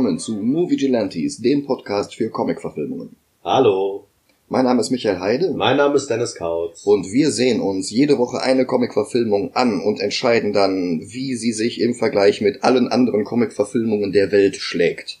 [0.00, 3.16] willkommen zu Movie Gelantes, dem Podcast für Comic-Verfilmungen.
[3.44, 4.06] Hallo,
[4.48, 6.86] Mein Name ist Michael Heide mein Name ist Dennis Kautz.
[6.86, 11.82] und wir sehen uns jede Woche eine Comic-Verfilmung an und entscheiden dann, wie sie sich
[11.82, 15.18] im Vergleich mit allen anderen Comic-Verfilmungen der Welt schlägt.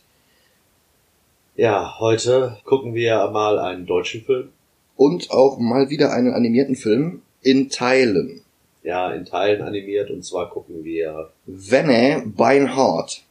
[1.56, 4.48] Ja, heute gucken wir mal einen deutschen Film.
[4.96, 8.40] Und auch mal wieder einen animierten Film in Teilen.
[8.82, 13.24] Ja, in Teilen animiert und zwar gucken wir Venne Beinhardt.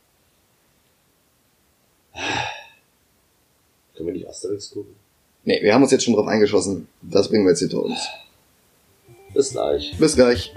[3.95, 4.95] Können wir nicht Asterix gucken?
[5.43, 6.87] Nee, wir haben uns jetzt schon drauf eingeschossen.
[7.01, 7.99] Das bringen wir jetzt hinter uns.
[9.33, 9.95] Bis gleich.
[9.97, 10.53] Bis gleich.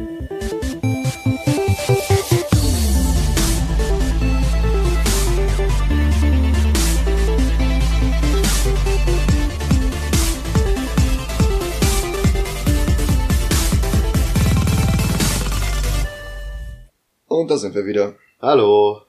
[17.28, 18.14] Und da sind wir wieder.
[18.40, 19.02] Hallo.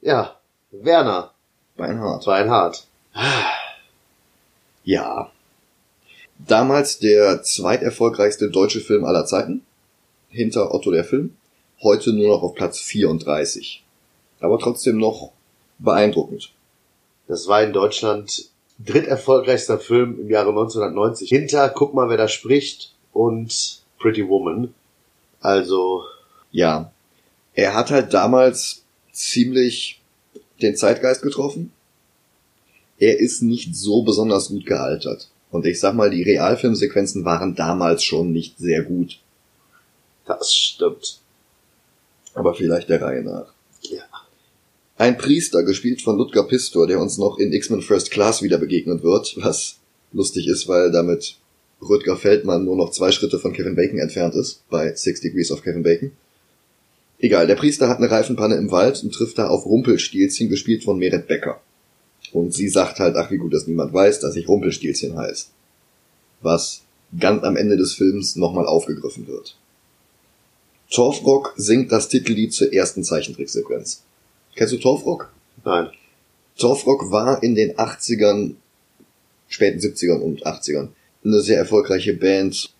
[0.00, 1.34] Ja, Werner.
[1.78, 2.26] Beinhardt.
[2.26, 2.86] Beinhardt.
[4.84, 5.30] Ja.
[6.38, 9.66] Damals der zweiterfolgreichste deutsche Film aller Zeiten.
[10.30, 11.36] Hinter Otto der Film.
[11.82, 13.84] Heute nur noch auf Platz 34.
[14.40, 15.32] Aber trotzdem noch
[15.78, 16.54] beeindruckend.
[17.26, 18.48] Das war in Deutschland
[18.78, 21.28] dritterfolgreichster Film im Jahre 1990.
[21.28, 24.72] Hinter Guck mal, wer da spricht und Pretty Woman.
[25.40, 26.04] Also,
[26.50, 26.92] Ja.
[27.52, 29.97] Er hat halt damals ziemlich
[30.62, 31.72] den Zeitgeist getroffen.
[32.98, 35.30] Er ist nicht so besonders gut gealtert.
[35.50, 39.20] Und ich sag mal, die Realfilmsequenzen waren damals schon nicht sehr gut.
[40.26, 41.20] das stimmt.
[42.34, 43.52] Aber vielleicht der Reihe nach.
[43.82, 44.02] Ja.
[44.96, 49.02] Ein Priester, gespielt von Ludger Pistor, der uns noch in X-Men First Class wieder begegnen
[49.02, 49.78] wird, was
[50.12, 51.36] lustig ist, weil damit
[51.80, 55.62] Rüdger Feldmann nur noch zwei Schritte von Kevin Bacon entfernt ist, bei Six Degrees of
[55.62, 56.12] Kevin Bacon.
[57.18, 60.98] Egal, der Priester hat eine Reifenpanne im Wald und trifft da auf Rumpelstilzchen, gespielt von
[60.98, 61.60] Meret Becker.
[62.32, 65.50] Und sie sagt halt, ach wie gut, dass niemand weiß, dass ich Rumpelstilzchen heißt.
[66.42, 66.82] Was
[67.18, 69.56] ganz am Ende des Films nochmal aufgegriffen wird.
[70.90, 74.04] Torfrock singt das Titellied zur ersten Zeichentricksequenz.
[74.54, 75.32] Kennst du Torfrock?
[75.64, 75.88] Nein.
[76.56, 78.54] Torfrock war in den 80ern,
[79.48, 80.88] späten 70ern und 80ern
[81.24, 82.70] eine sehr erfolgreiche Band,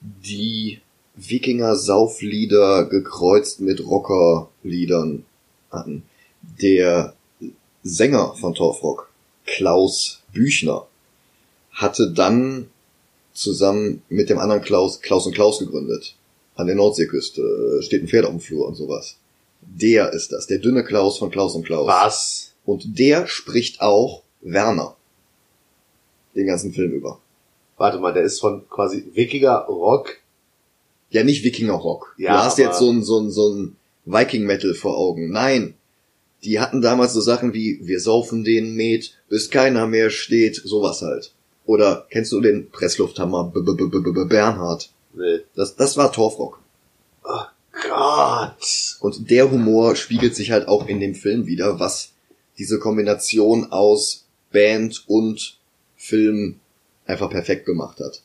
[0.00, 0.80] die
[1.18, 5.24] Wikinger-Sauflieder gekreuzt mit Rocker-Liedern
[5.70, 6.04] hatten.
[6.62, 7.14] Der
[7.82, 9.10] Sänger von Torfrock,
[9.44, 10.86] Klaus Büchner,
[11.72, 12.68] hatte dann
[13.32, 16.14] zusammen mit dem anderen Klaus, Klaus und Klaus gegründet.
[16.56, 19.16] An der Nordseeküste steht ein Pferd auf dem Flur und sowas.
[19.60, 21.86] Der ist das, der dünne Klaus von Klaus und Klaus.
[21.86, 22.52] Was?
[22.64, 24.96] Und der spricht auch Werner.
[26.34, 27.20] Den ganzen Film über.
[27.76, 30.18] Warte mal, der ist von quasi Wikinger Rock.
[31.10, 32.14] Ja, nicht Wikinger-Rock.
[32.18, 35.30] Ja, du hast jetzt so ein, so ein, so ein Viking-Metal vor Augen.
[35.30, 35.74] Nein.
[36.44, 41.02] Die hatten damals so Sachen wie, wir saufen den Met, bis keiner mehr steht, sowas
[41.02, 41.32] halt.
[41.66, 44.90] Oder kennst du den Presslufthammer B -B -B -B -B Bernhard?
[45.14, 45.40] Nee.
[45.54, 46.60] Das, das war Torfrock.
[47.86, 48.96] Gott.
[49.00, 52.12] Und der Humor spiegelt sich halt auch in dem Film wieder, was
[52.58, 55.58] diese Kombination aus Band und
[55.96, 56.60] Film
[57.06, 58.22] einfach perfekt gemacht hat.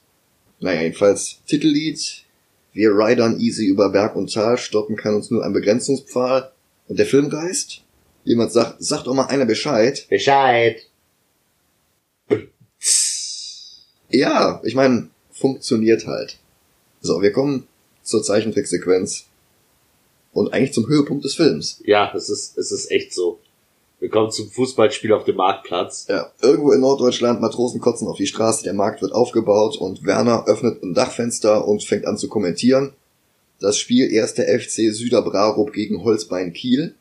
[0.60, 2.24] Naja, jedenfalls Titellied.
[2.74, 6.52] Wir ridern easy über Berg und Tal, stoppen kann uns nur ein Begrenzungspfahl.
[6.88, 7.82] Und der Filmgeist?
[8.24, 10.06] Jemand sagt, sagt doch mal einer Bescheid.
[10.10, 10.82] Bescheid.
[14.10, 16.38] Ja, ich meine, funktioniert halt.
[17.02, 17.68] So, wir kommen
[18.02, 19.26] zur Zeichentricksequenz.
[20.32, 21.82] Und eigentlich zum Höhepunkt des Films.
[21.86, 23.40] Ja, es ist, es ist echt so.
[24.04, 26.08] Wir kommen zum Fußballspiel auf dem Marktplatz.
[26.10, 30.44] Ja, irgendwo in Norddeutschland, Matrosen kotzen auf die Straße, der Markt wird aufgebaut und Werner
[30.46, 32.92] öffnet ein Dachfenster und fängt an zu kommentieren.
[33.62, 34.34] Das Spiel 1.
[34.34, 36.96] FC Süderbrarup gegen Holzbein Kiel.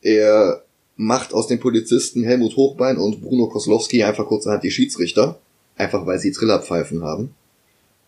[0.00, 0.62] Er
[0.96, 5.38] macht aus den Polizisten Helmut Hochbein und Bruno Koslowski einfach kurzerhand die Schiedsrichter.
[5.76, 7.34] Einfach weil sie Trillerpfeifen haben.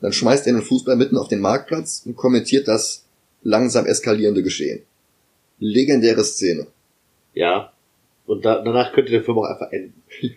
[0.01, 3.05] Dann schmeißt er den Fußball mitten auf den Marktplatz und kommentiert das
[3.43, 4.81] langsam eskalierende Geschehen.
[5.59, 6.67] Legendäre Szene.
[7.35, 7.75] Ja.
[8.27, 10.03] Und da, danach könnte der Film auch einfach enden.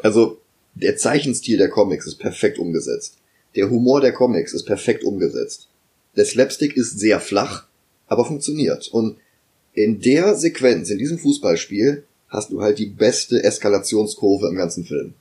[0.00, 0.40] Also,
[0.74, 3.16] der Zeichenstil der Comics ist perfekt umgesetzt.
[3.56, 5.66] Der Humor der Comics ist perfekt umgesetzt.
[6.14, 7.66] Der Slapstick ist sehr flach,
[8.06, 8.86] aber funktioniert.
[8.88, 9.16] Und
[9.72, 15.14] in der Sequenz, in diesem Fußballspiel, hast du halt die beste Eskalationskurve im ganzen Film.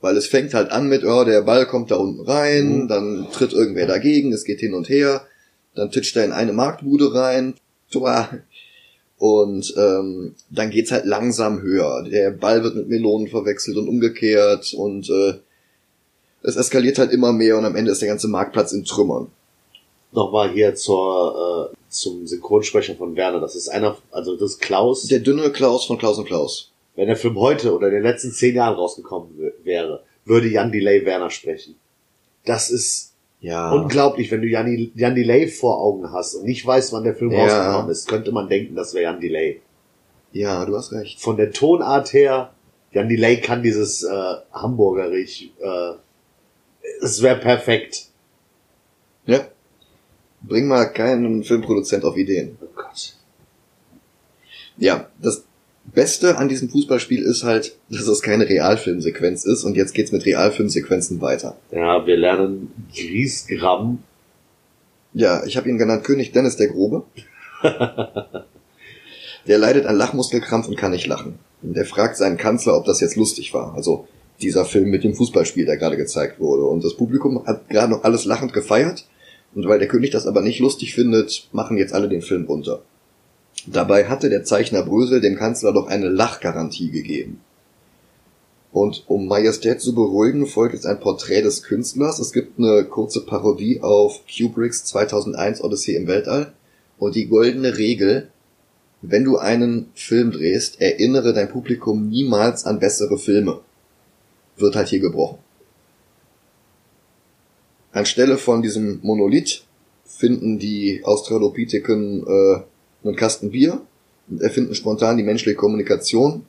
[0.00, 2.88] Weil es fängt halt an mit, oh, der Ball kommt da unten rein, Mhm.
[2.88, 5.26] dann tritt irgendwer dagegen, es geht hin und her,
[5.74, 7.54] dann titscht er in eine Marktbude rein,
[7.90, 8.38] Tua.
[9.18, 12.02] Und ähm, dann geht's halt langsam höher.
[12.02, 15.34] Der Ball wird mit Melonen verwechselt und umgekehrt und äh,
[16.42, 19.28] es eskaliert halt immer mehr und am Ende ist der ganze Marktplatz in Trümmern.
[20.12, 23.40] Nochmal hier zur, äh, zum Synchronsprecher von Werner.
[23.40, 25.04] Das ist einer, also das ist Klaus.
[25.04, 26.70] Der dünne Klaus von Klaus und Klaus.
[26.94, 29.30] Wenn der Film heute oder in den letzten zehn Jahren rausgekommen
[29.64, 31.76] wäre, würde Jan Delay Werner sprechen.
[32.44, 33.72] Das ist ja.
[33.72, 37.32] unglaublich, wenn du Jan, Jan Delay vor Augen hast und nicht weißt, wann der Film
[37.32, 37.40] ja.
[37.40, 39.60] rausgekommen ist, könnte man denken, das wäre Jan Delay.
[40.32, 41.20] Ja, du hast recht.
[41.20, 42.52] Von der Tonart her,
[42.92, 45.92] Jan Delay kann dieses äh, Hamburgerich, äh,
[47.02, 48.06] es wäre perfekt.
[49.26, 49.46] Ja.
[50.42, 52.56] Bring mal keinen Filmproduzent auf Ideen.
[52.60, 53.16] Oh Gott.
[54.76, 55.45] Ja, das
[55.96, 60.26] Beste an diesem Fußballspiel ist halt, dass es keine Realfilmsequenz ist und jetzt geht's mit
[60.26, 61.56] Realfilmsequenzen weiter.
[61.72, 64.02] Ja, wir lernen Griesgram.
[65.14, 67.04] Ja, ich habe ihn genannt König Dennis der Grobe.
[69.46, 71.38] der leidet an Lachmuskelkrampf und kann nicht lachen.
[71.62, 73.74] Und er fragt seinen Kanzler, ob das jetzt lustig war.
[73.74, 74.06] Also
[74.42, 76.64] dieser Film mit dem Fußballspiel, der gerade gezeigt wurde.
[76.64, 79.06] Und das Publikum hat gerade noch alles lachend gefeiert.
[79.54, 82.82] Und weil der König das aber nicht lustig findet, machen jetzt alle den Film runter.
[83.66, 87.40] Dabei hatte der Zeichner Brösel dem Kanzler doch eine Lachgarantie gegeben.
[88.72, 92.18] Und um Majestät zu beruhigen, folgt jetzt ein Porträt des Künstlers.
[92.18, 96.52] Es gibt eine kurze Parodie auf Kubricks 2001 Odyssee im Weltall.
[96.98, 98.28] Und die goldene Regel,
[99.02, 103.60] wenn du einen Film drehst, erinnere dein Publikum niemals an bessere Filme.
[104.58, 105.38] Wird halt hier gebrochen.
[107.92, 109.64] Anstelle von diesem Monolith
[110.04, 112.60] finden die Australopitheken äh,
[113.06, 113.80] einen Kasten Bier
[114.28, 116.46] und erfinden spontan die menschliche Kommunikation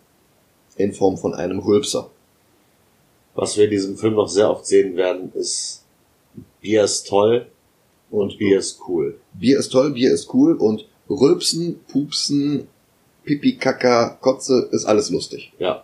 [0.75, 2.09] in Form von einem Rülpser.
[3.36, 5.83] Was wir in diesem Film noch sehr oft sehen werden, ist
[6.62, 7.48] Bier ist toll
[8.09, 9.19] und Bier ist cool.
[9.33, 12.68] Bier ist toll, Bier ist cool und Rülpsen, Pupsen,
[13.24, 15.54] Pipi, Kaka, Kotze ist alles lustig.
[15.59, 15.83] Ja.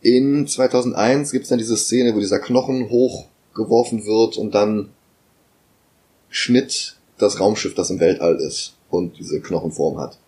[0.00, 4.90] In 2001 gibt's dann diese Szene, wo dieser Knochen hochgeworfen wird und dann
[6.28, 10.18] Schnitt das Raumschiff, das im Weltall ist und diese Knochenform hat.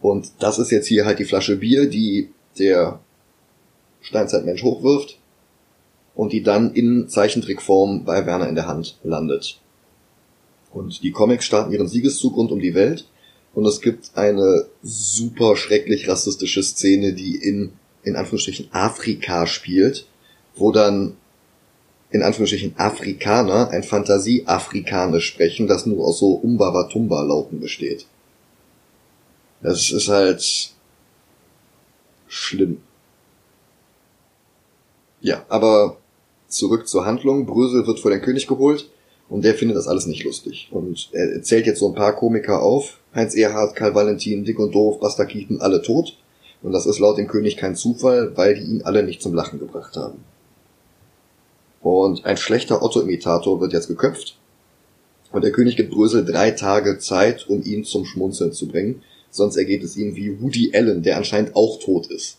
[0.00, 3.00] Und das ist jetzt hier halt die Flasche Bier, die der
[4.00, 5.18] Steinzeitmensch hochwirft
[6.14, 9.60] und die dann in Zeichentrickform bei Werner in der Hand landet.
[10.72, 13.08] Und die Comics starten ihren Siegeszug rund um die Welt
[13.54, 17.72] und es gibt eine super schrecklich rassistische Szene, die in,
[18.02, 20.06] in Anführungsstrichen Afrika spielt,
[20.54, 21.16] wo dann
[22.10, 28.06] in Anführungsstrichen Afrikaner ein Fantasie-Afrikanisch sprechen, das nur aus so Umbabatumba-Lauten besteht.
[29.62, 30.72] Das ist halt
[32.28, 32.82] schlimm.
[35.20, 35.96] Ja, aber
[36.48, 37.46] zurück zur Handlung.
[37.46, 38.88] Brösel wird vor den König geholt
[39.28, 40.68] und der findet das alles nicht lustig.
[40.70, 42.98] Und er zählt jetzt so ein paar Komiker auf.
[43.14, 46.16] Heinz Erhardt, Karl Valentin, Dick und Doof, Buster Keaton, alle tot.
[46.62, 49.58] Und das ist laut dem König kein Zufall, weil die ihn alle nicht zum Lachen
[49.58, 50.24] gebracht haben.
[51.86, 54.36] Und ein schlechter Otto-Imitator wird jetzt geköpft.
[55.30, 59.04] Und der König gibt Brösel drei Tage Zeit, um ihn zum Schmunzeln zu bringen.
[59.30, 62.38] Sonst ergeht es ihm wie Woody Allen, der anscheinend auch tot ist.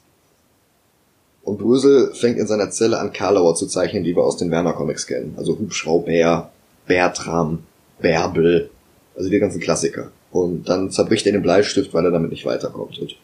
[1.44, 5.08] Und Brösel fängt in seiner Zelle an, Karlauer zu zeichnen, die wir aus den Werner-Comics
[5.08, 5.36] kennen.
[5.38, 6.52] Also Hubschrauber,
[6.86, 7.60] Bertram,
[8.02, 8.70] Bärbel,
[9.16, 10.12] also die ganzen Klassiker.
[10.30, 13.00] Und dann zerbricht er den Bleistift, weil er damit nicht weiterkommt.
[13.00, 13.16] Und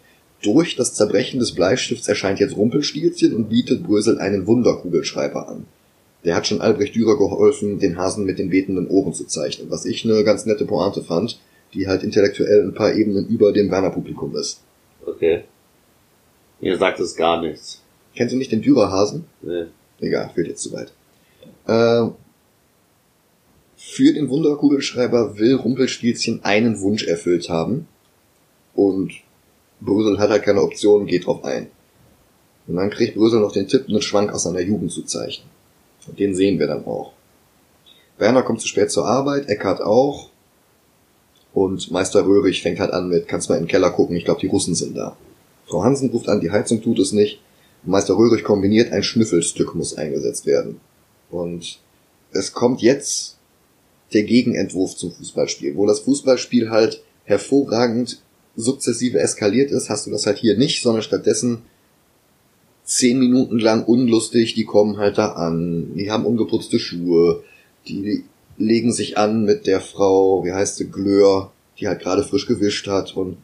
[0.41, 5.65] durch das Zerbrechen des Bleistifts erscheint jetzt Rumpelstilzchen und bietet Brösel einen Wunderkugelschreiber an.
[6.25, 9.85] Der hat schon Albrecht Dürer geholfen, den Hasen mit den betenden Ohren zu zeichnen, was
[9.85, 11.39] ich eine ganz nette Pointe fand,
[11.73, 14.61] die halt intellektuell ein paar Ebenen über dem Werner-Publikum ist.
[15.05, 15.43] Okay.
[16.61, 17.81] Ihr sagt es gar nichts.
[18.15, 19.25] Kennst du nicht den Dürerhasen?
[19.41, 19.65] Nee.
[19.99, 20.93] Egal, führt jetzt zu weit.
[21.67, 22.11] Äh,
[23.75, 27.87] für den Wunderkugelschreiber will Rumpelstilzchen einen Wunsch erfüllt haben.
[28.73, 29.13] Und
[29.81, 31.67] Brösel hat halt keine Option, geht drauf ein.
[32.67, 35.49] Und dann kriegt Brösel noch den Tipp, einen Schwank aus seiner Jugend zu zeichnen.
[36.07, 37.13] Und den sehen wir dann auch.
[38.17, 40.29] Werner kommt zu spät zur Arbeit, Eckart auch.
[41.53, 44.41] Und Meister Röhrig fängt halt an mit, kannst mal in den Keller gucken, ich glaube
[44.41, 45.15] die Russen sind da.
[45.65, 47.39] Frau Hansen ruft an, die Heizung tut es nicht.
[47.83, 50.79] Meister Röhrig kombiniert, ein Schnüffelstück muss eingesetzt werden.
[51.29, 51.79] Und
[52.31, 53.37] es kommt jetzt
[54.13, 55.75] der Gegenentwurf zum Fußballspiel.
[55.75, 58.21] Wo das Fußballspiel halt hervorragend
[58.55, 61.63] sukzessive eskaliert ist, hast du das halt hier nicht, sondern stattdessen
[62.83, 67.43] zehn Minuten lang unlustig, die kommen halt da an, die haben ungeputzte Schuhe,
[67.87, 68.23] die
[68.57, 72.87] legen sich an mit der Frau, wie heißt sie, Glör, die halt gerade frisch gewischt
[72.87, 73.37] hat und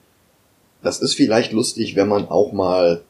[0.82, 3.04] das ist vielleicht lustig, wenn man auch mal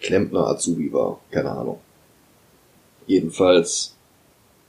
[0.00, 1.78] Klempner Azubi war, keine Ahnung.
[3.06, 3.94] Jedenfalls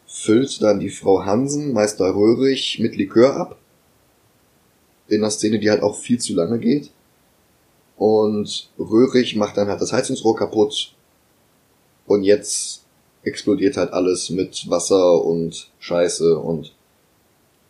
[0.05, 3.58] füllt dann die Frau Hansen Meister Röhrig mit Likör ab.
[5.08, 6.91] In einer Szene, die halt auch viel zu lange geht.
[8.01, 10.96] Und Röhrig macht dann halt das Heizungsrohr kaputt.
[12.08, 12.81] Und jetzt
[13.22, 16.74] explodiert halt alles mit Wasser und Scheiße und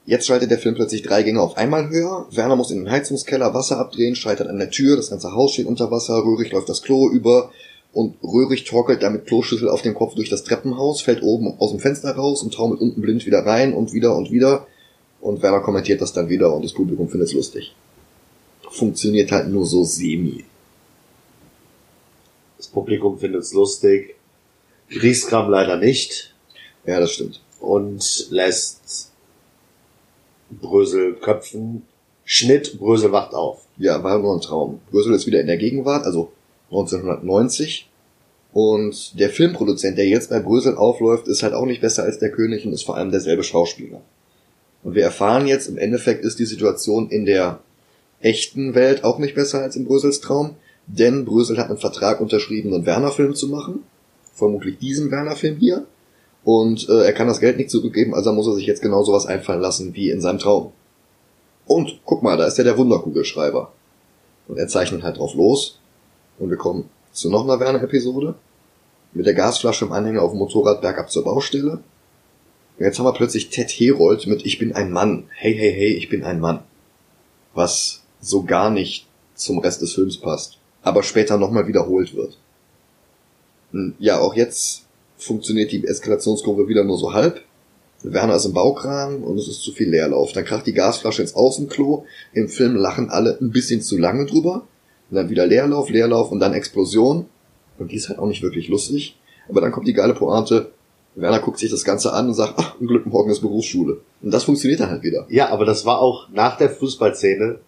[0.06, 2.28] jetzt schaltet der Film plötzlich drei Gänge auf einmal höher.
[2.32, 5.68] Werner muss in den Heizungskeller Wasser abdrehen, scheitert an der Tür, das ganze Haus steht
[5.68, 7.52] unter Wasser, Röhrig läuft das Klo über
[7.92, 11.82] und Röhrig torkelt damit Kloschüssel auf dem Kopf durch das Treppenhaus, fällt oben aus dem
[11.82, 14.66] Fenster raus und taumelt unten blind wieder rein und wieder und wieder.
[15.20, 17.76] Und Werner kommentiert das dann wieder und das Publikum findet es lustig.
[18.72, 20.46] Funktioniert halt nur so semi.
[22.58, 24.16] Das Publikum findet es lustig.
[24.90, 26.34] Grieskram leider nicht.
[26.86, 27.42] Ja, das stimmt.
[27.60, 29.12] Und lässt
[30.50, 31.84] Brösel köpfen.
[32.24, 33.66] Schnitt, Brösel wacht auf.
[33.78, 34.80] Ja, war nur ein Traum.
[34.90, 36.32] Brösel ist wieder in der Gegenwart, also
[36.70, 37.90] 1990.
[38.54, 42.32] Und der Filmproduzent, der jetzt bei Brösel aufläuft, ist halt auch nicht besser als der
[42.32, 44.01] König und ist vor allem derselbe Schauspieler.
[44.84, 47.60] Und wir erfahren jetzt, im Endeffekt ist die Situation in der
[48.22, 50.56] echten Welt auch nicht besser als in Brösels Traum,
[50.88, 53.84] denn Brösel hat einen Vertrag unterschrieben, einen Werner-Film zu machen.
[54.34, 55.86] Vermutlich diesen Werner-Film hier.
[56.44, 59.28] Und äh, er kann das Geld nicht zurückgeben, also muss er sich jetzt genau sowas
[59.28, 60.72] einfallen lassen wie in seinem Traum.
[61.66, 63.72] Und guck mal, da ist ja der Wunderkugelschreiber.
[64.48, 65.80] Und er zeichnet halt drauf los.
[66.40, 68.36] Und wir kommen zu noch einer Werner-Episode.
[69.13, 71.84] Mit der Gasflasche im Anhänger auf dem Motorrad bergab zur Baustelle.
[72.78, 75.25] Und jetzt haben wir plötzlich Ted Herold mit Ich bin ein Mann.
[75.36, 76.63] Hey, hey, hey, ich bin ein Mann.
[77.54, 80.58] Was so gar nicht zum Rest des Films passt.
[80.82, 82.38] Aber später nochmal wiederholt wird.
[83.72, 84.86] Hm, ja, auch jetzt
[85.18, 87.42] funktioniert die Eskalationskurve wieder nur so halb.
[88.04, 90.32] Werner ist im Baukran und es ist zu viel Leerlauf.
[90.32, 92.06] Dann kracht die Gasflasche ins Außenklo.
[92.34, 94.68] Im Film lachen alle ein bisschen zu lange drüber.
[95.10, 97.28] Und dann wieder Leerlauf, Leerlauf und dann Explosion.
[97.78, 99.18] Und die ist halt auch nicht wirklich lustig.
[99.50, 100.72] Aber dann kommt die geile Pointe.
[101.16, 104.00] Werner guckt sich das Ganze an und sagt, ach, ein Glück, morgen ist Berufsschule.
[104.22, 105.28] Und das funktioniert dann halt wieder.
[105.30, 107.60] Ja, aber das war auch nach der Fußballszene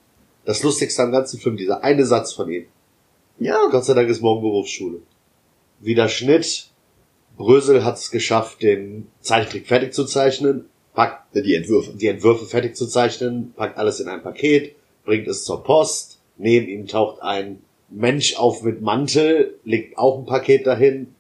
[0.46, 2.66] das Lustigste am ganzen Film, dieser eine Satz von ihm.
[3.40, 3.68] Ja.
[3.72, 5.00] Gott sei Dank ist morgen Berufsschule.
[5.80, 6.70] Wieder Schnitt.
[7.38, 11.94] Brösel hat es geschafft, den Zeichentrick fertig zu zeichnen, packt Die Entwürfe.
[11.94, 16.20] die Entwürfe fertig zu zeichnen, packt alles in ein Paket, bringt es zur Post.
[16.38, 21.16] Neben ihm taucht ein Mensch auf mit Mantel, legt auch ein Paket dahin,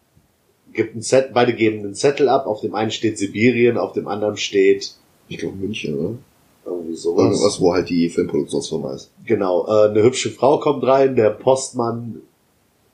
[0.71, 2.45] gibt ein Set, beide geben einen Zettel ab.
[2.45, 4.93] Auf dem einen steht Sibirien, auf dem anderen steht
[5.27, 6.17] Ich glaube München, oder?
[6.65, 7.23] Irgendwie sowas.
[7.23, 9.11] Irgendwas, wo halt die Filmproduktionsfirma ist.
[9.25, 12.21] Genau, äh, eine hübsche Frau kommt rein, der Postmann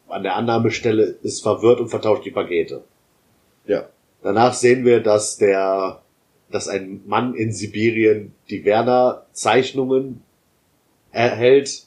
[0.08, 2.84] an der Annahmestelle ist verwirrt und vertauscht die Pakete.
[3.66, 3.88] Ja.
[4.24, 6.02] Danach sehen wir, dass der,
[6.52, 10.24] dass ein Mann in Sibirien die Werner-Zeichnungen
[11.12, 11.84] erhält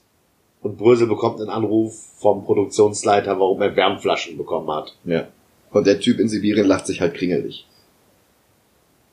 [0.63, 4.97] und Brösel bekommt einen Anruf vom Produktionsleiter, warum er Wärmflaschen bekommen hat.
[5.05, 5.27] Ja.
[5.73, 7.67] Und der Typ in Sibirien lacht sich halt kringelig.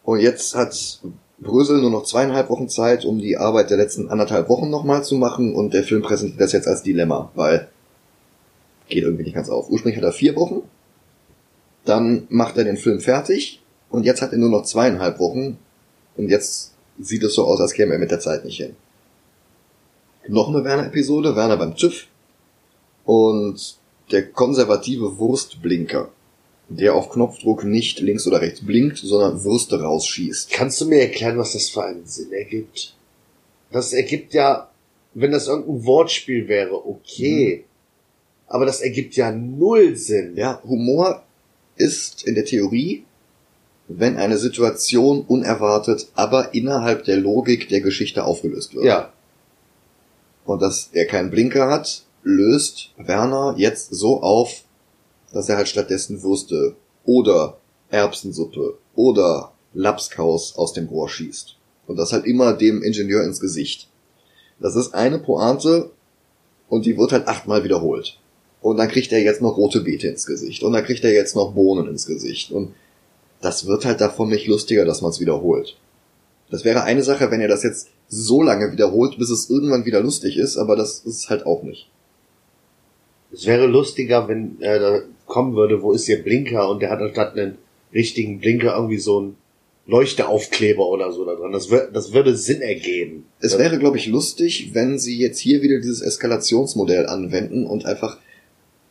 [0.03, 1.01] Und jetzt hat
[1.41, 5.15] Brösel nur noch zweieinhalb Wochen Zeit, um die Arbeit der letzten anderthalb Wochen nochmal zu
[5.15, 7.69] machen und der Film präsentiert das jetzt als Dilemma, weil
[8.89, 9.69] geht irgendwie nicht ganz auf.
[9.69, 10.63] Ursprünglich hat er vier Wochen,
[11.85, 15.57] dann macht er den Film fertig und jetzt hat er nur noch zweieinhalb Wochen
[16.17, 18.75] und jetzt sieht es so aus, als käme er mit der Zeit nicht hin.
[20.27, 22.07] Noch eine Werner-Episode, Werner beim TÜV
[23.05, 23.77] und
[24.11, 26.09] der konservative Wurstblinker,
[26.69, 30.51] der auf Knopfdruck nicht links oder rechts blinkt, sondern Würste rausschießt.
[30.51, 32.95] Kannst du mir erklären, was das für einen Sinn ergibt?
[33.71, 34.69] Das ergibt ja,
[35.13, 37.65] wenn das irgendein Wortspiel wäre, okay.
[38.47, 40.35] Aber das ergibt ja null Sinn.
[40.35, 41.23] Ja, Humor
[41.75, 43.03] ist in der Theorie,
[43.87, 48.85] wenn eine Situation unerwartet, aber innerhalb der Logik der Geschichte aufgelöst wird.
[48.85, 49.11] Ja.
[50.45, 54.63] Und dass er keinen Blinker hat, löst Werner jetzt so auf,
[55.33, 57.57] dass er halt stattdessen Würste oder
[57.89, 61.55] Erbsensuppe oder Lapskaus aus dem Rohr schießt.
[61.87, 63.87] Und das halt immer dem Ingenieur ins Gesicht.
[64.59, 65.91] Das ist eine Pointe
[66.67, 68.19] und die wird halt achtmal wiederholt.
[68.61, 70.63] Und dann kriegt er jetzt noch rote Beete ins Gesicht.
[70.63, 72.51] Und dann kriegt er jetzt noch Bohnen ins Gesicht.
[72.51, 72.73] Und
[73.41, 75.77] das wird halt davon nicht lustiger, dass man es wiederholt.
[76.51, 80.01] Das wäre eine Sache, wenn er das jetzt so lange wiederholt, bis es irgendwann wieder
[80.01, 81.89] lustig ist, aber das ist halt auch nicht.
[83.31, 87.37] Es wäre lustiger, wenn da kommen würde, wo ist ihr Blinker und der hat anstatt
[87.37, 87.57] einen
[87.93, 89.35] richtigen Blinker irgendwie so einen
[89.87, 91.51] Leuchteaufkleber oder so da dran.
[91.51, 93.25] Das, wür das würde Sinn ergeben.
[93.39, 98.17] Es wäre, glaube ich, lustig, wenn sie jetzt hier wieder dieses Eskalationsmodell anwenden und einfach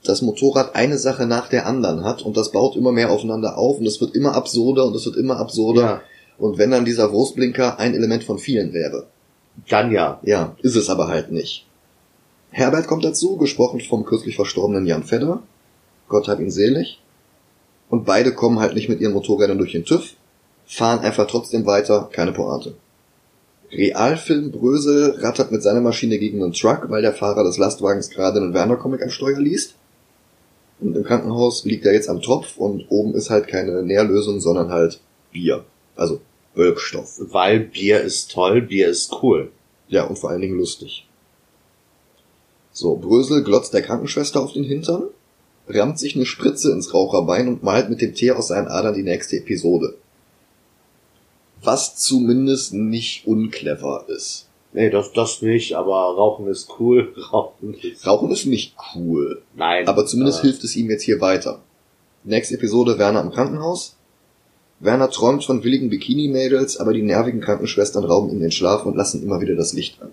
[0.05, 3.79] das Motorrad eine Sache nach der anderen hat und das baut immer mehr aufeinander auf
[3.79, 5.83] und es wird immer absurder und es wird immer absurder.
[5.83, 6.03] Ja.
[6.39, 9.07] Und wenn dann dieser Wurstblinker ein Element von vielen wäre.
[9.69, 10.21] Dann ja.
[10.23, 11.67] Ja, ist es aber halt nicht.
[12.51, 15.43] Herbert kommt dazu, gesprochen vom kürzlich verstorbenen Jan Fedder.
[16.09, 17.01] Gott hab ihn selig.
[17.89, 20.15] Und beide kommen halt nicht mit ihren Motorrädern durch den TÜV,
[20.67, 22.75] fahren einfach trotzdem weiter, keine Pointe.
[23.71, 28.41] Realfilm Brösel rattert mit seiner Maschine gegen einen Truck, weil der Fahrer des Lastwagens gerade
[28.41, 29.75] einen Werner-Comic am Steuer liest.
[30.81, 34.71] Und im Krankenhaus liegt er jetzt am Tropf und oben ist halt keine Nährlösung, sondern
[34.71, 35.01] halt
[35.33, 35.65] Bier.
[35.97, 36.21] Also
[36.55, 37.19] Wölkstoff.
[37.19, 39.51] Weil Bier ist toll, Bier ist cool.
[39.89, 41.07] Ja, und vor allen Dingen lustig.
[42.73, 45.09] So, Brösel glotzt der Krankenschwester auf den Hintern,
[45.69, 49.03] rammt sich eine Spritze ins Raucherbein und malt mit dem Tee aus seinen Adern die
[49.03, 49.95] nächste Episode.
[51.63, 54.47] Was zumindest nicht unclever ist.
[54.73, 57.13] Nee, das, das nicht, aber Rauchen ist cool.
[57.33, 58.07] Rauchen ist...
[58.07, 59.89] Rauchen ist nicht cool, Nein.
[59.89, 61.61] aber zumindest äh, hilft es ihm jetzt hier weiter.
[62.25, 63.97] Nächste Episode Werner im Krankenhaus.
[64.81, 69.23] Werner träumt von willigen Bikini-Mädels, aber die nervigen Krankenschwestern rauben ihm den Schlaf und lassen
[69.23, 70.13] immer wieder das Licht an.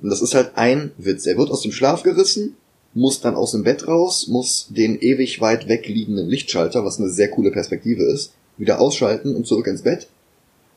[0.00, 1.26] Und das ist halt ein Witz.
[1.26, 2.56] Er wird aus dem Schlaf gerissen,
[2.94, 7.30] muss dann aus dem Bett raus, muss den ewig weit wegliegenden Lichtschalter, was eine sehr
[7.30, 10.08] coole Perspektive ist, wieder ausschalten und zurück ins Bett.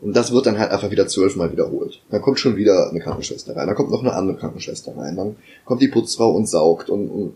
[0.01, 2.01] Und das wird dann halt einfach wieder zwölfmal wiederholt.
[2.09, 5.35] Dann kommt schon wieder eine Krankenschwester rein, dann kommt noch eine andere Krankenschwester rein, dann
[5.65, 7.33] kommt die Putzfrau und saugt und, und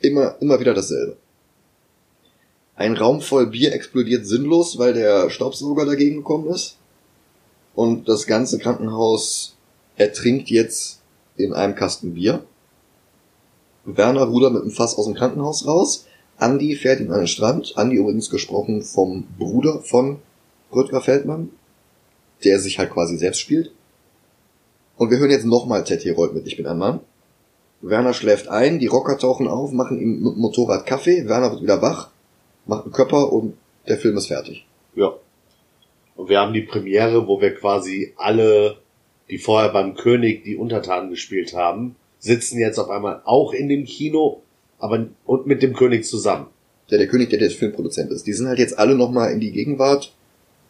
[0.00, 1.16] immer, immer wieder dasselbe.
[2.74, 6.76] Ein Raum voll Bier explodiert sinnlos, weil der Staubsauger dagegen gekommen ist.
[7.74, 9.56] Und das ganze Krankenhaus
[9.96, 11.00] ertrinkt jetzt
[11.36, 12.44] in einem Kasten Bier.
[13.84, 16.06] Werner rudert mit dem Fass aus dem Krankenhaus raus.
[16.38, 17.74] Andy fährt ihn an den Strand.
[17.76, 20.18] Andy übrigens gesprochen vom Bruder von
[20.74, 21.50] Rüdger Feldmann,
[22.44, 23.72] der sich halt quasi selbst spielt.
[24.96, 27.00] Und wir hören jetzt nochmal Ted Herold mit Ich bin ein Mann.
[27.80, 31.82] Werner schläft ein, die Rocker tauchen auf, machen ihm mit Motorrad Kaffee, Werner wird wieder
[31.82, 32.10] wach,
[32.64, 33.56] macht einen Körper und
[33.88, 34.64] der Film ist fertig.
[34.94, 35.12] Ja.
[36.14, 38.76] Und wir haben die Premiere, wo wir quasi alle,
[39.28, 43.84] die vorher beim König die Untertanen gespielt haben, sitzen jetzt auf einmal auch in dem
[43.84, 44.42] Kino,
[44.78, 46.46] aber und mit dem König zusammen.
[46.90, 48.26] Der der König, der der Filmproduzent ist.
[48.26, 50.12] Die sind halt jetzt alle nochmal in die Gegenwart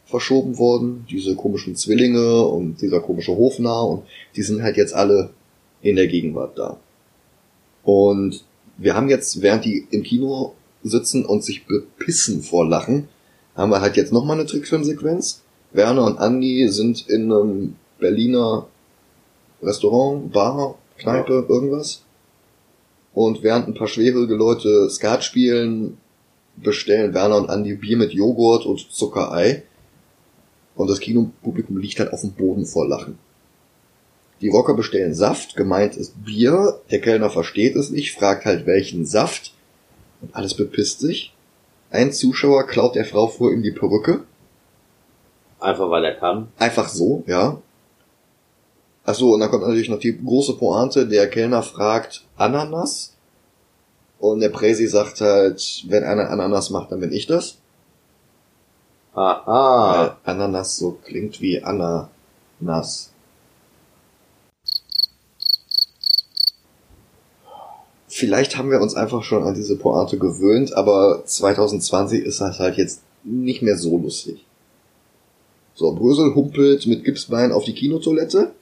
[0.07, 1.07] verschoben worden.
[1.11, 4.03] Diese komischen Zwillinge und dieser komische Hofnarr und
[4.35, 5.31] die sind halt jetzt alle
[5.83, 6.79] in der Gegenwart da.
[7.83, 8.45] Und
[8.79, 13.09] wir haben jetzt, während die im Kino sitzen und sich bepissen vor Lachen,
[13.55, 15.43] haben wir halt jetzt nochmal eine Trickfilmsequenz.
[15.73, 18.67] Werner und Andy sind in einem Berliner
[19.63, 22.05] Restaurant, Bar, Kneipe, irgendwas.
[23.15, 25.99] Und während ein paar schwerhörige Leute Skat spielen,
[26.57, 29.63] bestellen Werner und Andy Bier mit Joghurt und Zuckerei.
[30.75, 33.19] Und das Kinopublikum liegt halt auf dem Boden vor Lachen.
[34.41, 39.07] Die Rocker bestellen Saft, gemeint ist Bier, der Kellner versteht es nicht, fragt halt welchen
[39.07, 39.55] Saft
[40.21, 41.33] und alles bepisst sich.
[41.91, 44.25] Ein Zuschauer klaut der Frau vor ihm die Perücke.
[45.61, 46.49] Einfach weil er kann.
[46.59, 47.61] Einfach so, ja.
[49.05, 53.15] Ach so, und dann kommt natürlich noch die große Pointe, der Kellner fragt Ananas.
[54.19, 57.57] Und der Präsi sagt halt, wenn einer Ananas macht, dann bin ich das.
[59.15, 60.17] Aha.
[60.25, 63.11] Weil Ananas so klingt wie Ananas.
[68.07, 72.77] Vielleicht haben wir uns einfach schon an diese Pointe gewöhnt, aber 2020 ist das halt
[72.77, 74.45] jetzt nicht mehr so lustig.
[75.75, 78.53] So, Brösel humpelt mit Gipsbein auf die Kinotoilette.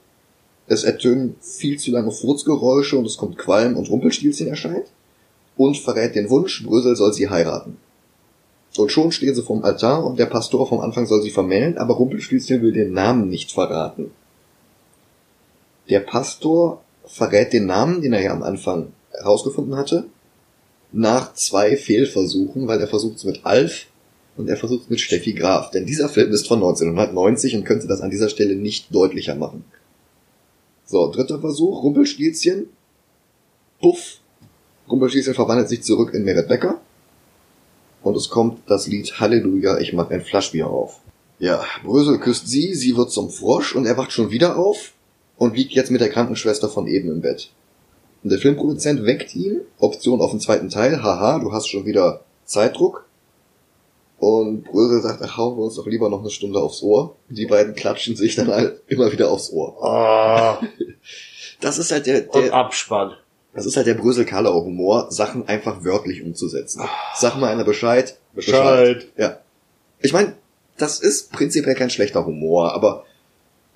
[0.71, 4.85] Es ertönen viel zu lange Furzgeräusche und es kommt Qualm und Rumpelstilzchen erscheint.
[5.57, 7.75] Und verrät den Wunsch, Brösel soll sie heiraten.
[8.77, 11.95] Und schon stehen sie vorm Altar und der Pastor vom Anfang soll sie vermählen, aber
[11.95, 14.11] Rumpelstilzchen will den Namen nicht verraten.
[15.89, 20.05] Der Pastor verrät den Namen, den er ja am Anfang herausgefunden hatte,
[20.93, 23.87] nach zwei Fehlversuchen, weil er versucht es mit Alf
[24.37, 25.69] und er versucht es mit Steffi Graf.
[25.71, 29.65] Denn dieser Film ist von 1990 und könnte das an dieser Stelle nicht deutlicher machen.
[30.85, 32.69] So, dritter Versuch, Rumpelstilzchen.
[33.81, 34.19] Puff.
[34.89, 36.81] Rumpelstilzchen verwandelt sich zurück in Meret Becker.
[38.03, 41.01] Und es kommt das Lied Halleluja, ich mach ein Flaschbier auf.
[41.39, 44.93] Ja, Brösel küsst sie, sie wird zum Frosch und er wacht schon wieder auf
[45.37, 47.51] und liegt jetzt mit der Krankenschwester von eben im Bett.
[48.23, 52.23] Und der Filmproduzent weckt ihn, Option auf den zweiten Teil, haha, du hast schon wieder
[52.45, 53.07] Zeitdruck.
[54.21, 57.15] Und Brösel sagt, ach, hauen wir uns doch lieber noch eine Stunde aufs Ohr.
[57.29, 59.83] Die beiden klatschen sich dann halt immer wieder aufs Ohr.
[59.83, 60.61] Ah.
[61.59, 63.13] Das ist halt der, Und der Abspann.
[63.53, 66.81] das ist halt der Brösel-Karlauer Humor, Sachen einfach wörtlich umzusetzen.
[67.15, 68.17] Sag mal einer Bescheid.
[69.15, 69.39] Ja.
[69.99, 70.33] Ich meine,
[70.77, 73.05] das ist prinzipiell kein schlechter Humor, aber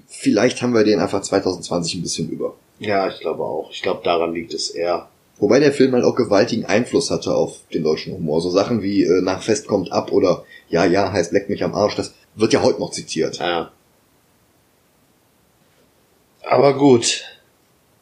[0.08, 2.56] vielleicht haben wir den einfach 2020 ein bisschen über.
[2.80, 3.70] Ja, ich glaube auch.
[3.72, 5.08] Ich glaube, daran liegt es eher.
[5.38, 8.42] Wobei der Film halt auch gewaltigen Einfluss hatte auf den deutschen Humor.
[8.42, 11.76] So Sachen wie äh, nach Fest kommt ab oder Ja, ja, heißt leck mich am
[11.76, 13.38] Arsch, das wird ja heute noch zitiert.
[13.40, 13.72] Ja.
[16.44, 17.24] Aber gut.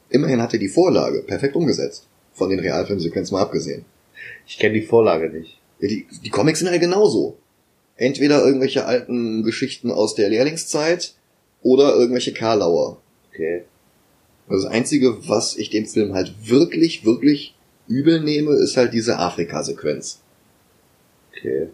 [0.10, 2.08] Immerhin hat er die Vorlage perfekt umgesetzt.
[2.34, 3.86] Von den Realfilmsequenzen mal abgesehen.
[4.46, 5.60] Ich kenne die Vorlage nicht.
[5.80, 7.38] Ja, die, die Comics sind halt genauso.
[7.96, 11.13] Entweder irgendwelche alten Geschichten aus der Lehrlingszeit
[11.62, 12.98] oder irgendwelche Karlauer.
[13.32, 13.63] Okay.
[14.47, 17.56] Also das Einzige, was ich dem Film halt wirklich, wirklich
[17.88, 20.19] übel nehme, ist halt diese Afrika-Sequenz.
[21.32, 21.69] Okay.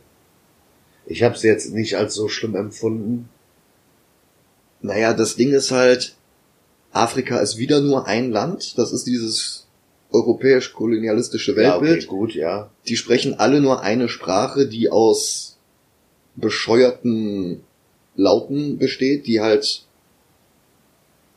[1.05, 3.29] Ich habe sie jetzt nicht als so schlimm empfunden.
[4.81, 6.15] Naja, das Ding ist halt,
[6.91, 8.77] Afrika ist wieder nur ein Land.
[8.77, 9.67] Das ist dieses
[10.11, 12.07] europäisch-kolonialistische Ja, okay, Weltbild.
[12.07, 12.69] gut, ja.
[12.87, 15.57] Die sprechen alle nur eine Sprache, die aus
[16.35, 17.61] bescheuerten
[18.15, 19.85] Lauten besteht, die halt,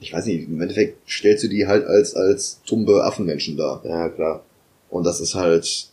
[0.03, 3.83] ich weiß nicht, im Endeffekt stellst du die halt als, als tumbe Affenmenschen dar.
[3.85, 4.45] Ja, klar.
[4.91, 5.89] Und das ist halt,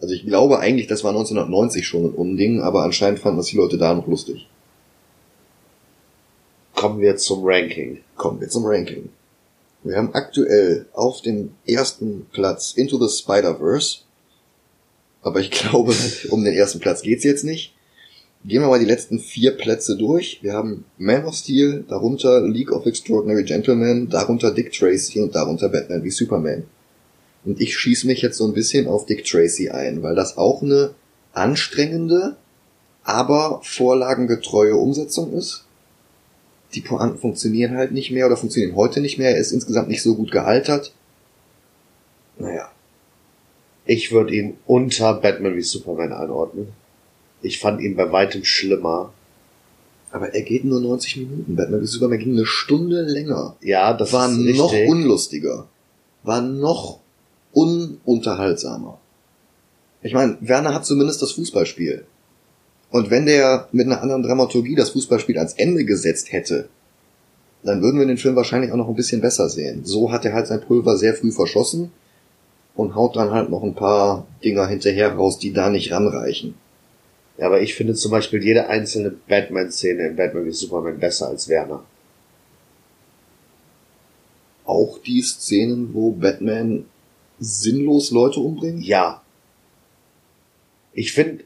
[0.00, 3.56] also ich glaube eigentlich, das war 1990 schon ein Unding, aber anscheinend fanden das die
[3.56, 4.48] Leute da noch lustig.
[6.74, 8.00] Kommen wir zum Ranking.
[8.16, 9.08] Kommen wir zum Ranking.
[9.84, 13.98] Wir haben aktuell auf dem ersten Platz Into the Spider-Verse.
[15.22, 15.94] Aber ich glaube,
[16.30, 17.74] um den ersten Platz geht's jetzt nicht.
[18.44, 20.40] Gehen wir mal die letzten vier Plätze durch.
[20.42, 25.68] Wir haben Man of Steel, darunter League of Extraordinary Gentlemen, darunter Dick Tracy und darunter
[25.68, 26.64] Batman wie Superman.
[27.44, 30.62] Und ich schieße mich jetzt so ein bisschen auf Dick Tracy ein, weil das auch
[30.62, 30.94] eine
[31.32, 32.36] anstrengende,
[33.04, 35.64] aber vorlagengetreue Umsetzung ist
[36.74, 39.30] die Pointen funktionieren halt nicht mehr oder funktionieren heute nicht mehr.
[39.30, 40.92] Er ist insgesamt nicht so gut gealtert.
[42.38, 42.70] Naja.
[43.84, 46.68] Ich würde ihn unter Batman wie Superman einordnen.
[47.42, 49.12] Ich fand ihn bei weitem schlimmer.
[50.10, 51.56] Aber er geht nur 90 Minuten.
[51.56, 53.56] Batman wie Superman ging eine Stunde länger.
[53.62, 54.88] Ja, das war noch richtig.
[54.88, 55.66] unlustiger.
[56.22, 57.00] War noch
[57.52, 58.98] ununterhaltsamer.
[60.02, 62.04] Ich meine, Werner hat zumindest das Fußballspiel.
[62.90, 66.68] Und wenn der mit einer anderen Dramaturgie das Fußballspiel ans Ende gesetzt hätte,
[67.62, 69.84] dann würden wir den Film wahrscheinlich auch noch ein bisschen besser sehen.
[69.84, 71.92] So hat er halt sein Pulver sehr früh verschossen
[72.74, 76.54] und haut dann halt noch ein paar Dinger hinterher raus, die da nicht ranreichen.
[77.38, 81.48] Ja, aber ich finde zum Beispiel jede einzelne Batman-Szene in Batman wie Superman besser als
[81.48, 81.84] Werner.
[84.64, 86.86] Auch die Szenen, wo Batman
[87.38, 88.84] sinnlos Leute umbringt?
[88.84, 89.22] Ja.
[90.92, 91.44] Ich finde,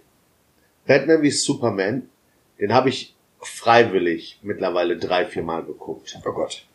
[0.87, 2.09] Batman wie Superman,
[2.61, 6.19] den habe ich freiwillig mittlerweile drei, vier Mal geguckt.
[6.25, 6.67] Oh Gott.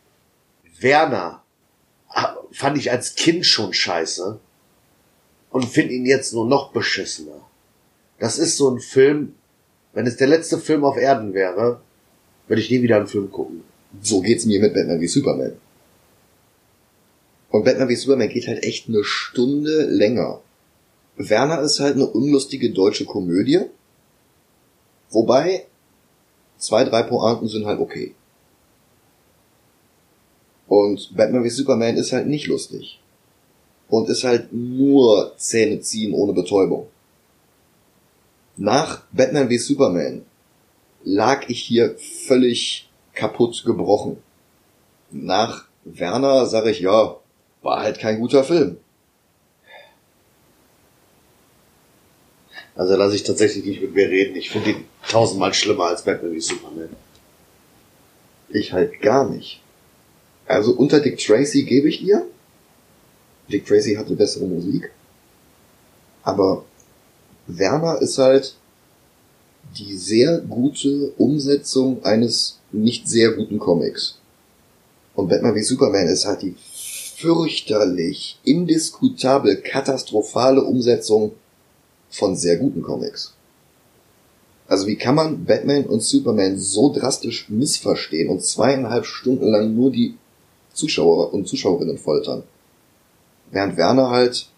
[0.80, 1.42] Werner
[2.08, 4.40] ah, fand ich als Kind schon scheiße
[5.50, 7.46] und finde ihn jetzt nur noch beschissener.
[8.22, 9.34] Das ist so ein Film,
[9.94, 11.80] wenn es der letzte Film auf Erden wäre,
[12.46, 13.64] würde ich nie wieder einen Film gucken.
[14.00, 15.54] So geht's mir mit Batman wie Superman.
[17.50, 20.40] Und Batman wie Superman geht halt echt eine Stunde länger.
[21.16, 23.62] Werner ist halt eine unlustige deutsche Komödie.
[25.10, 25.66] Wobei,
[26.58, 28.14] zwei, drei Pointen sind halt okay.
[30.68, 33.00] Und Batman wie Superman ist halt nicht lustig.
[33.88, 36.86] Und ist halt nur Zähne ziehen ohne Betäubung.
[38.56, 40.24] Nach Batman wie Superman
[41.04, 44.18] lag ich hier völlig kaputt gebrochen.
[45.10, 47.16] Nach Werner sage ich, ja,
[47.62, 48.76] war halt kein guter Film.
[52.74, 54.36] Also lasse ich tatsächlich nicht mit mir reden.
[54.36, 56.88] Ich finde ihn tausendmal schlimmer als Batman wie Superman.
[58.48, 59.60] Ich halt gar nicht.
[60.46, 62.26] Also unter Dick Tracy gebe ich dir.
[63.48, 64.90] Dick Tracy hatte bessere Musik.
[66.22, 66.64] Aber
[67.46, 68.56] Werner ist halt
[69.76, 74.18] die sehr gute Umsetzung eines nicht sehr guten Comics.
[75.14, 76.56] Und Batman wie Superman ist halt die
[77.16, 81.32] fürchterlich, indiskutabel, katastrophale Umsetzung
[82.10, 83.34] von sehr guten Comics.
[84.66, 89.92] Also wie kann man Batman und Superman so drastisch missverstehen und zweieinhalb Stunden lang nur
[89.92, 90.16] die
[90.72, 92.42] Zuschauer und Zuschauerinnen foltern?
[93.50, 94.48] Während Werner halt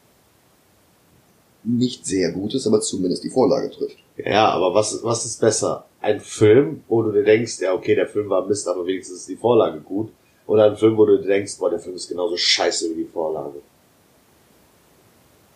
[1.65, 3.97] nicht sehr gut ist, aber zumindest die Vorlage trifft.
[4.17, 5.87] Ja, aber was, was ist besser?
[6.01, 9.29] Ein Film, wo du dir denkst, ja okay, der Film war Mist, aber wenigstens ist
[9.29, 10.11] die Vorlage gut.
[10.47, 13.09] Oder ein Film, wo du dir denkst, boah, der Film ist genauso scheiße wie die
[13.11, 13.61] Vorlage.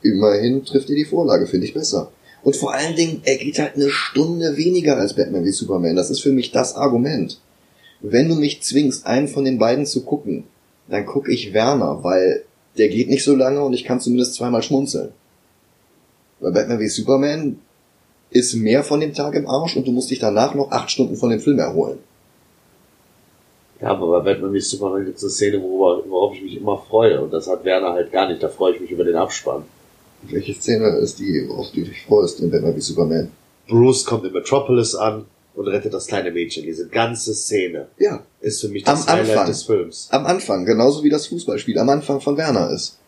[0.02, 2.10] Immerhin trifft ihr die Vorlage, finde ich besser.
[2.42, 5.96] Und vor allen Dingen, er geht halt eine Stunde weniger als Batman wie Superman.
[5.96, 7.40] Das ist für mich das Argument.
[8.00, 10.44] Wenn du mich zwingst, einen von den beiden zu gucken,
[10.88, 12.44] dann gucke ich Werner, weil
[12.78, 15.10] der geht nicht so lange und ich kann zumindest zweimal schmunzeln.
[16.40, 17.58] Bei Batman wie Superman
[18.30, 21.16] ist mehr von dem Tag im Arsch und du musst dich danach noch acht Stunden
[21.16, 21.98] von dem Film erholen.
[23.80, 26.78] Ja, aber bei Batman wie Superman gibt es eine Szene, worüber, worauf ich mich immer
[26.78, 27.20] freue.
[27.20, 28.42] Und das hat Werner halt gar nicht.
[28.42, 29.62] Da freue ich mich über den Abspann.
[30.22, 33.30] Welche Szene ist die, worauf du dich freust in Batman wie Superman?
[33.68, 36.64] Bruce kommt in Metropolis an und rettet das kleine Mädchen.
[36.64, 39.46] Diese ganze Szene Ja, ist für mich das Am Highlight Anfang.
[39.46, 40.08] des Films.
[40.10, 42.98] am Anfang, genauso wie das Fußballspiel am Anfang von Werner ist.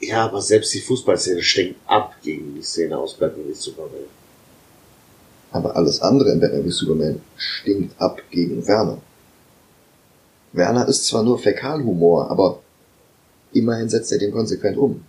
[0.00, 4.08] Ja, aber selbst die Fußballszene stinkt ab gegen die Szene aus Batman wie Superman.
[5.52, 8.98] Aber alles andere in Batman wie Superman stinkt ab gegen Werner.
[10.52, 12.60] Werner ist zwar nur Fäkalhumor, aber
[13.52, 15.04] immerhin setzt er den konsequent um.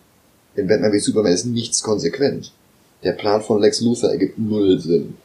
[0.56, 2.52] In Batman wie Superman ist nichts konsequent.
[3.04, 5.16] Der Plan von Lex Luthor ergibt null Sinn.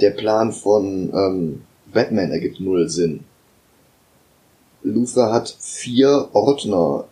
[0.00, 3.24] Der Plan von ähm, Batman ergibt null Sinn.
[4.82, 7.04] Luthor hat vier Ordner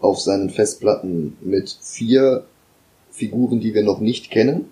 [0.00, 2.44] auf seinen Festplatten mit vier
[3.10, 4.70] Figuren, die wir noch nicht kennen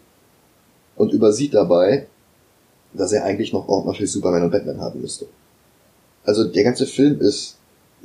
[0.97, 2.07] und übersieht dabei,
[2.93, 5.27] dass er eigentlich noch Ordner für Superman und Batman haben müsste.
[6.25, 7.57] Also der ganze Film ist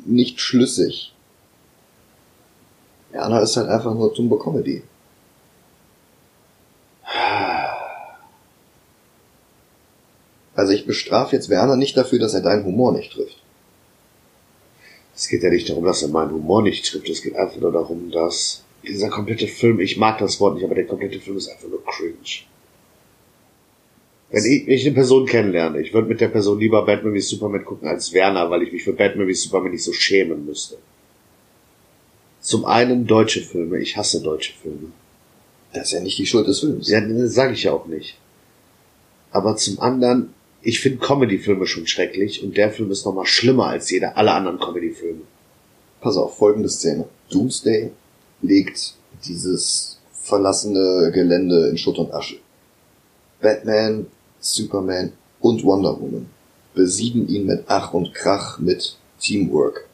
[0.05, 1.13] nicht schlüssig.
[3.11, 4.83] Werner ist halt einfach nur Tumbo Comedy.
[10.55, 13.38] Also ich bestrafe jetzt Werner nicht dafür, dass er deinen Humor nicht trifft.
[15.19, 17.09] Es geht ja nicht darum, dass er meinen Humor nicht trifft.
[17.09, 20.75] Es geht einfach nur darum, dass dieser komplette Film, ich mag das Wort nicht, aber
[20.75, 22.45] der komplette Film ist einfach nur cringe.
[24.29, 27.19] Wenn ich, wenn ich eine Person kennenlerne, ich würde mit der Person lieber Batman wie
[27.19, 30.77] Superman gucken als Werner, weil ich mich für Batman wie Superman nicht so schämen müsste.
[32.39, 34.93] Zum einen deutsche Filme, ich hasse deutsche Filme.
[35.73, 36.89] Das ist ja nicht die Schuld des Films.
[36.89, 38.17] Ja, das sage ich ja auch nicht.
[39.31, 43.89] Aber zum anderen, ich finde Comedy-Filme schon schrecklich und der Film ist nochmal schlimmer als
[43.89, 45.21] jeder alle anderen Comedy-Filme.
[46.01, 47.05] Pass auf, folgende Szene.
[47.29, 47.91] Doomsday
[48.41, 48.95] legt
[49.25, 52.37] dieses verlassene Gelände in Schutt und Asche.
[53.41, 54.07] Batman,
[54.39, 56.27] Superman und Wonder Woman
[56.73, 59.87] besiegen ihn mit Ach und Krach mit Teamwork.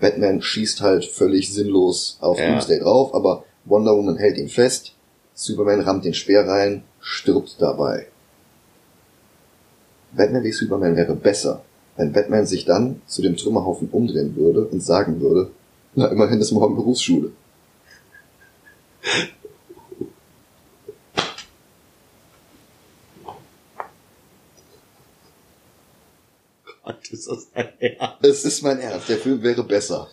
[0.00, 2.50] Batman schießt halt völlig sinnlos auf Ja.
[2.50, 4.94] Doomsday drauf, aber Wonder Woman hält ihn fest,
[5.34, 8.06] Superman rammt den Speer rein, stirbt dabei.
[10.18, 11.62] Batman wie Superman wäre besser,
[11.96, 15.50] wenn Batman sich dann zu dem Trümmerhaufen umdrehen würde und sagen würde,
[15.94, 17.30] na immerhin ist morgen Berufsschule.
[26.82, 28.24] Gott, ist das ein Ernst?
[28.24, 30.08] Es ist mein Ernst, der Film wäre besser.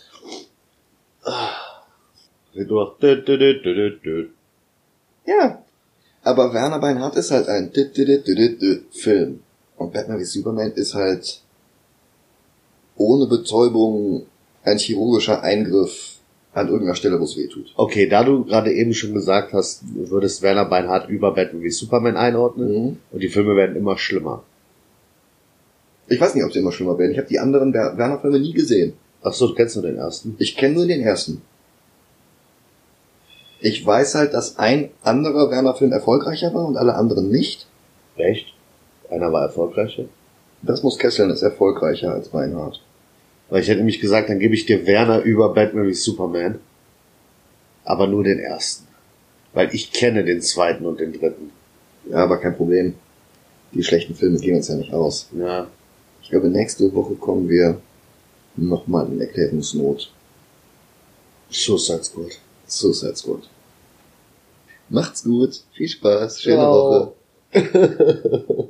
[5.26, 5.64] Ja.
[6.22, 7.72] Aber Werner Beinhardt ist halt ein
[8.92, 9.42] Film.
[9.78, 11.42] Und Batman wie Superman ist halt
[12.98, 14.26] ohne Betäubung
[14.64, 16.14] ein chirurgischer Eingriff
[16.54, 17.74] an irgendeiner Stelle, wo es weh tut.
[17.76, 21.70] Okay, da du gerade eben schon gesagt hast, du würdest Werner Beinhardt über Batman wie
[21.70, 22.98] Superman einordnen Mhm.
[23.12, 24.44] und die Filme werden immer schlimmer.
[26.08, 27.12] Ich weiß nicht, ob sie immer schlimmer werden.
[27.12, 28.94] Ich habe die anderen Wer- Werner-Filme nie gesehen.
[29.24, 30.36] Ach so, du kennst nur den ersten?
[30.40, 31.42] Ich kenne nur den ersten.
[33.60, 37.66] Ich weiß halt, dass ein anderer Werner-Film erfolgreicher war und alle anderen nicht.
[38.18, 38.54] Echt?
[39.10, 40.06] Einer war erfolgreicher?
[40.62, 42.82] Das muss Kesseln ist erfolgreicher als Beinhardt.
[43.50, 46.60] Weil ich hätte nämlich gesagt, dann gebe ich dir Werner über Batman wie Superman.
[47.84, 48.88] Aber nur den ersten.
[49.54, 51.52] Weil ich kenne den zweiten und den dritten.
[52.10, 52.96] Ja, aber kein Problem.
[53.74, 55.30] Die schlechten Filme gehen uns ja nicht aus.
[55.38, 55.68] Ja.
[56.24, 57.80] Ich glaube, nächste Woche kommen wir
[58.56, 60.12] nochmal in Erklärungsnot.
[61.50, 62.32] Suicide Squad.
[62.66, 63.50] Suicide Squad.
[64.90, 65.62] Macht's gut.
[65.74, 66.42] Viel Spaß.
[66.42, 67.14] Schöne Ciao.
[67.54, 68.70] Woche.